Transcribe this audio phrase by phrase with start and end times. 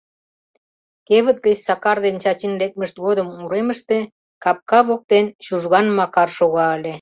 [1.07, 3.97] Кевыт гыч Сакар ден Чачин лекмышт годым уремыште,
[4.43, 6.89] капка воктен, Чужган Макар шога ыле.